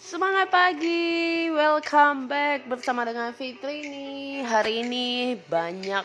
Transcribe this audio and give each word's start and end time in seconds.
Semangat 0.00 0.48
pagi, 0.48 1.52
welcome 1.52 2.24
back 2.24 2.64
bersama 2.64 3.04
dengan 3.04 3.36
Fitri 3.36 3.84
nih. 3.84 4.40
Hari 4.48 4.80
ini 4.80 5.36
banyak 5.36 6.00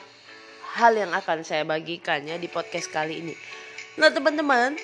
hal 0.76 0.99
yang 0.99 1.15
akan 1.15 1.47
saya 1.47 1.63
bagikan 1.63 2.28
ya 2.28 2.36
di 2.36 2.52
podcast 2.52 2.92
kali 2.92 3.23
ini. 3.23 3.31
Nah 3.96 4.12
teman-teman, 4.12 4.76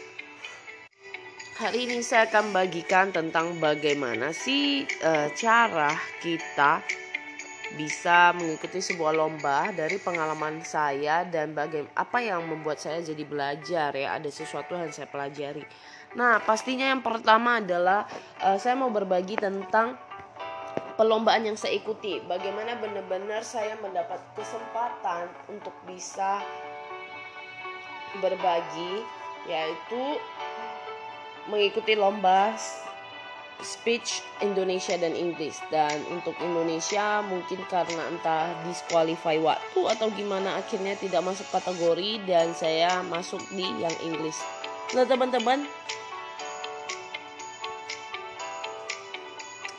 hari 1.60 1.92
ini 1.92 2.00
saya 2.00 2.32
akan 2.32 2.56
bagikan 2.56 3.12
tentang 3.12 3.60
bagaimana 3.60 4.32
sih 4.32 4.88
uh, 5.04 5.28
cara 5.36 5.92
kita 6.24 6.80
bisa 7.80 8.36
mengikuti 8.36 8.84
sebuah 8.84 9.16
lomba 9.16 9.72
dari 9.72 9.96
pengalaman 9.96 10.60
saya 10.66 11.24
dan 11.24 11.56
bagaimana 11.56 11.92
apa 11.96 12.20
yang 12.20 12.44
membuat 12.44 12.84
saya 12.84 13.00
jadi 13.00 13.24
belajar 13.24 13.96
ya 13.96 14.20
ada 14.20 14.28
sesuatu 14.28 14.76
yang 14.76 14.92
saya 14.92 15.08
pelajari. 15.08 15.64
Nah 16.20 16.44
pastinya 16.44 16.92
yang 16.92 17.00
pertama 17.00 17.64
adalah 17.64 18.04
uh, 18.44 18.60
saya 18.60 18.76
mau 18.76 18.92
berbagi 18.92 19.40
tentang 19.40 19.96
perlombaan 21.00 21.48
yang 21.48 21.56
saya 21.56 21.80
ikuti. 21.80 22.20
Bagaimana 22.28 22.76
benar-benar 22.78 23.42
saya 23.42 23.80
mendapat 23.80 24.20
kesempatan 24.36 25.32
untuk 25.48 25.74
bisa 25.88 26.44
berbagi 28.20 29.02
yaitu 29.48 30.20
mengikuti 31.50 31.98
lomba 31.98 32.54
speech 33.60 34.24
Indonesia 34.40 34.96
dan 34.96 35.12
Inggris. 35.12 35.60
Dan 35.68 36.00
untuk 36.08 36.34
Indonesia 36.40 37.20
mungkin 37.28 37.60
karena 37.68 38.08
entah 38.08 38.56
disqualify 38.64 39.36
waktu 39.44 39.82
atau 39.92 40.08
gimana 40.16 40.58
akhirnya 40.58 40.96
tidak 40.96 41.22
masuk 41.28 41.48
kategori 41.52 42.24
dan 42.24 42.56
saya 42.56 43.04
masuk 43.12 43.44
di 43.52 43.68
yang 43.84 43.96
Inggris. 44.02 44.40
Nah 44.96 45.04
teman-teman 45.04 45.68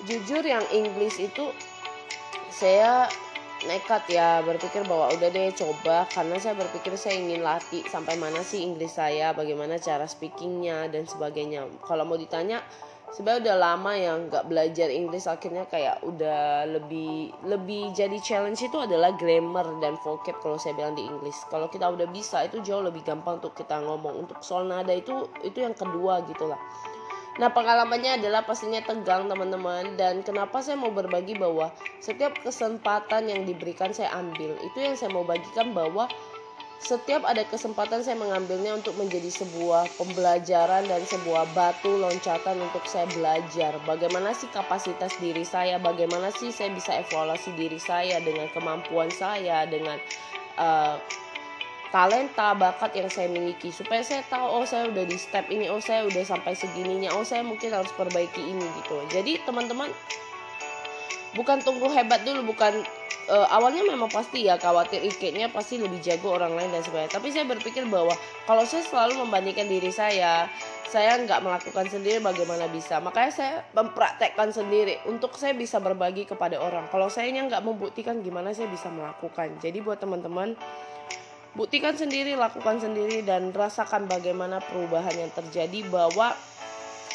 jujur 0.04 0.42
yang 0.42 0.64
Inggris 0.74 1.18
itu 1.18 1.52
saya 2.50 3.06
nekat 3.62 4.10
ya 4.10 4.42
berpikir 4.42 4.82
bahwa 4.86 5.10
udah 5.14 5.28
deh 5.30 5.54
coba. 5.54 6.06
Karena 6.10 6.38
saya 6.38 6.58
berpikir 6.58 6.94
saya 6.98 7.18
ingin 7.18 7.42
latih 7.42 7.86
sampai 7.86 8.18
mana 8.18 8.42
sih 8.42 8.62
Inggris 8.62 8.98
saya 8.98 9.30
bagaimana 9.34 9.78
cara 9.78 10.06
speakingnya 10.06 10.90
dan 10.90 11.06
sebagainya. 11.06 11.66
Kalau 11.86 12.02
mau 12.06 12.18
ditanya 12.18 12.62
sebenarnya 13.12 13.40
udah 13.48 13.56
lama 13.60 13.92
yang 13.92 14.18
nggak 14.32 14.48
belajar 14.48 14.88
Inggris 14.88 15.28
akhirnya 15.28 15.68
kayak 15.68 16.00
udah 16.00 16.64
lebih 16.64 17.32
lebih 17.44 17.92
jadi 17.92 18.16
challenge 18.24 18.64
itu 18.64 18.80
adalah 18.80 19.12
grammar 19.14 19.68
dan 19.84 20.00
vocab 20.00 20.40
kalau 20.40 20.56
saya 20.56 20.72
bilang 20.72 20.96
di 20.96 21.04
Inggris. 21.04 21.36
Kalau 21.52 21.68
kita 21.68 21.92
udah 21.92 22.08
bisa 22.08 22.48
itu 22.48 22.64
jauh 22.64 22.80
lebih 22.80 23.04
gampang 23.04 23.38
untuk 23.38 23.52
kita 23.52 23.78
ngomong. 23.84 24.26
Untuk 24.26 24.40
soal 24.40 24.64
nada 24.64 24.96
itu 24.96 25.28
itu 25.44 25.60
yang 25.60 25.76
kedua 25.76 26.24
gitulah 26.24 26.58
Nah 27.40 27.48
pengalamannya 27.48 28.20
adalah 28.20 28.44
pastinya 28.44 28.84
tegang 28.84 29.24
teman-teman. 29.24 29.96
Dan 29.96 30.20
kenapa 30.20 30.60
saya 30.60 30.76
mau 30.76 30.92
berbagi 30.92 31.32
bahwa 31.40 31.72
setiap 32.04 32.36
kesempatan 32.44 33.32
yang 33.32 33.48
diberikan 33.48 33.96
saya 33.96 34.12
ambil. 34.20 34.52
Itu 34.60 34.78
yang 34.84 34.96
saya 35.00 35.16
mau 35.16 35.24
bagikan 35.24 35.72
bahwa 35.72 36.12
setiap 36.82 37.22
ada 37.22 37.46
kesempatan 37.46 38.02
saya 38.02 38.18
mengambilnya 38.18 38.74
untuk 38.74 38.98
menjadi 38.98 39.30
sebuah 39.30 39.86
pembelajaran 39.94 40.82
dan 40.90 41.02
sebuah 41.06 41.54
batu 41.54 41.94
loncatan 41.94 42.58
untuk 42.58 42.82
saya 42.90 43.06
belajar. 43.14 43.78
Bagaimana 43.86 44.34
sih 44.34 44.50
kapasitas 44.50 45.14
diri 45.22 45.46
saya? 45.46 45.78
Bagaimana 45.78 46.34
sih 46.34 46.50
saya 46.50 46.74
bisa 46.74 46.98
evaluasi 46.98 47.54
diri 47.54 47.78
saya 47.78 48.18
dengan 48.18 48.50
kemampuan 48.50 49.14
saya 49.14 49.62
dengan 49.70 49.94
uh, 50.58 50.98
talenta 51.94 52.50
bakat 52.58 52.98
yang 52.98 53.06
saya 53.06 53.30
miliki? 53.30 53.70
Supaya 53.70 54.02
saya 54.02 54.26
tahu 54.26 54.42
oh 54.42 54.66
saya 54.66 54.90
udah 54.90 55.06
di 55.06 55.14
step 55.14 55.46
ini 55.54 55.70
oh 55.70 55.78
saya 55.78 56.02
udah 56.02 56.26
sampai 56.26 56.58
segininya 56.58 57.14
oh 57.14 57.22
saya 57.22 57.46
mungkin 57.46 57.70
harus 57.70 57.94
perbaiki 57.94 58.42
ini 58.42 58.66
gitu. 58.82 58.98
Jadi 59.14 59.38
teman-teman 59.46 59.86
bukan 61.38 61.62
tunggu 61.62 61.86
hebat 61.94 62.26
dulu 62.26 62.50
bukan 62.50 62.82
uh, 63.28 63.46
awalnya 63.52 63.84
memang 63.86 64.10
pasti 64.10 64.48
ya 64.48 64.58
khawatir 64.58 65.04
IQ-nya 65.04 65.52
pasti 65.52 65.78
lebih 65.78 66.02
jago 66.02 66.34
orang 66.34 66.56
lain 66.56 66.70
dan 66.72 66.82
sebagainya. 66.82 67.12
Tapi 67.14 67.28
saya 67.30 67.44
berpikir 67.46 67.86
bahwa 67.86 68.14
kalau 68.48 68.64
saya 68.66 68.82
selalu 68.82 69.22
membandingkan 69.22 69.68
diri 69.68 69.92
saya, 69.94 70.48
saya 70.88 71.16
nggak 71.22 71.40
melakukan 71.40 71.86
sendiri 71.86 72.18
bagaimana 72.18 72.66
bisa. 72.68 72.98
Makanya 72.98 73.32
saya 73.32 73.54
mempraktekkan 73.76 74.50
sendiri 74.50 74.98
untuk 75.06 75.36
saya 75.38 75.54
bisa 75.54 75.78
berbagi 75.78 76.26
kepada 76.26 76.58
orang. 76.58 76.88
Kalau 76.90 77.06
saya 77.12 77.30
nggak 77.30 77.62
membuktikan 77.62 78.20
gimana 78.20 78.50
saya 78.52 78.66
bisa 78.68 78.90
melakukan. 78.90 79.56
Jadi 79.62 79.78
buat 79.80 80.02
teman-teman 80.02 80.58
buktikan 81.52 81.92
sendiri, 81.92 82.32
lakukan 82.36 82.80
sendiri 82.80 83.20
dan 83.22 83.52
rasakan 83.52 84.08
bagaimana 84.08 84.60
perubahan 84.60 85.12
yang 85.16 85.32
terjadi 85.32 85.84
bahwa 85.88 86.32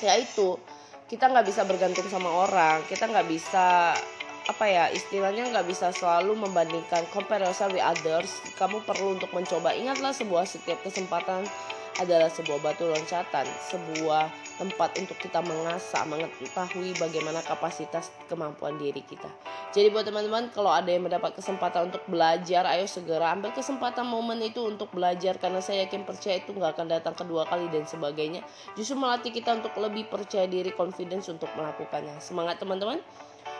yaitu 0.01 0.61
kita 1.07 1.31
nggak 1.31 1.47
bisa 1.47 1.63
bergantung 1.63 2.05
sama 2.11 2.29
orang, 2.29 2.83
kita 2.85 3.07
nggak 3.07 3.27
bisa 3.31 3.95
apa 4.47 4.65
ya 4.65 4.87
istilahnya 4.95 5.51
nggak 5.51 5.67
bisa 5.67 5.91
selalu 5.91 6.39
membandingkan 6.39 7.03
compare 7.11 7.43
yourself 7.43 7.75
with 7.75 7.83
others. 7.83 8.31
Kamu 8.55 8.79
perlu 8.87 9.19
untuk 9.19 9.31
mencoba. 9.35 9.75
Ingatlah 9.75 10.15
sebuah 10.15 10.47
setiap 10.47 10.79
kesempatan 10.87 11.43
adalah 11.97 12.29
sebuah 12.29 12.61
batu 12.61 12.85
loncatan 12.85 13.45
sebuah 13.73 14.29
tempat 14.61 15.01
untuk 15.01 15.17
kita 15.17 15.41
mengasah 15.41 16.05
mengetahui 16.05 16.93
bagaimana 16.97 17.41
kapasitas 17.41 18.13
kemampuan 18.29 18.77
diri 18.77 19.01
kita. 19.01 19.29
Jadi 19.73 19.89
buat 19.93 20.05
teman-teman 20.05 20.49
kalau 20.53 20.73
ada 20.73 20.89
yang 20.89 21.05
mendapat 21.05 21.37
kesempatan 21.37 21.89
untuk 21.93 22.01
belajar 22.09 22.65
ayo 22.69 22.85
segera 22.89 23.33
ambil 23.33 23.53
kesempatan 23.53 24.05
momen 24.05 24.41
itu 24.45 24.61
untuk 24.65 24.89
belajar. 24.93 25.37
Karena 25.41 25.61
saya 25.61 25.85
yakin 25.85 26.05
percaya 26.05 26.37
itu 26.41 26.53
nggak 26.53 26.77
akan 26.77 26.87
datang 26.89 27.13
kedua 27.17 27.45
kali 27.45 27.69
dan 27.69 27.85
sebagainya. 27.85 28.41
Justru 28.77 28.97
melatih 28.97 29.33
kita 29.33 29.57
untuk 29.57 29.73
lebih 29.77 30.09
percaya 30.09 30.45
diri 30.45 30.73
confidence 30.73 31.29
untuk 31.29 31.49
melakukannya. 31.57 32.17
Semangat 32.21 32.61
teman-teman 32.61 33.01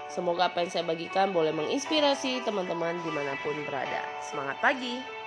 Semoga 0.07 0.47
apa 0.49 0.63
yang 0.63 0.71
saya 0.71 0.87
bagikan 0.87 1.35
boleh 1.35 1.51
menginspirasi 1.51 2.39
teman-teman 2.47 3.03
di 3.03 3.11
mana 3.11 3.35
pun 3.35 3.59
berada. 3.67 4.07
Semangat 4.23 4.57
pagi! 4.63 5.26